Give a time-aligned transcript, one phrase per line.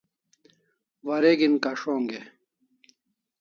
[1.05, 2.21] Wareg'in kas'ong e?